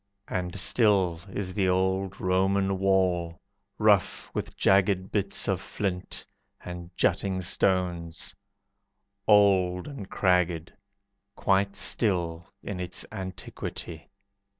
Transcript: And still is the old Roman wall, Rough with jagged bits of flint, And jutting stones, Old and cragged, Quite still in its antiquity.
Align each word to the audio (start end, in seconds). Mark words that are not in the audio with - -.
And 0.27 0.59
still 0.59 1.19
is 1.31 1.53
the 1.53 1.69
old 1.69 2.19
Roman 2.19 2.79
wall, 2.79 3.39
Rough 3.77 4.31
with 4.33 4.57
jagged 4.57 5.11
bits 5.11 5.47
of 5.47 5.61
flint, 5.61 6.25
And 6.65 6.89
jutting 6.97 7.39
stones, 7.41 8.33
Old 9.27 9.87
and 9.87 10.09
cragged, 10.09 10.73
Quite 11.35 11.75
still 11.75 12.47
in 12.63 12.79
its 12.79 13.05
antiquity. 13.11 14.09